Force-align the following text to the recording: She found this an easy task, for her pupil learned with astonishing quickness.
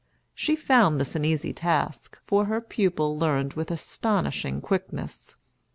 She 0.33 0.55
found 0.55 0.99
this 0.99 1.15
an 1.15 1.23
easy 1.23 1.53
task, 1.53 2.17
for 2.25 2.45
her 2.45 2.59
pupil 2.59 3.19
learned 3.19 3.53
with 3.53 3.69
astonishing 3.69 4.59
quickness. 4.59 5.35